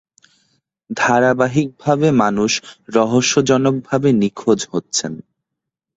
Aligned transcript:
ধারাবাহিকভাবে 0.89 2.07
মানুষ 2.21 2.51
রহস্যজনকভাবে 2.89 4.09
নিখোঁজ 4.21 4.59
হচ্ছেন। 4.71 5.13